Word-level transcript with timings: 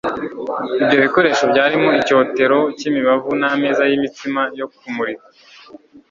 ibyo 0.81 0.97
bikoresho 1.05 1.43
byarimo 1.51 1.89
icyotero 1.99 2.59
cy'imibavu 2.77 3.29
n 3.39 3.43
ameza 3.51 3.83
y'imitsima 3.89 4.41
yo 4.59 4.65
kumurikwa 4.75 5.27